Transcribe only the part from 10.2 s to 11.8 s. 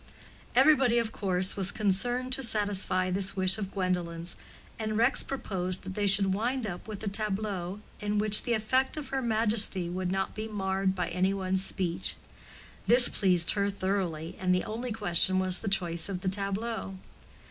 be marred by any one's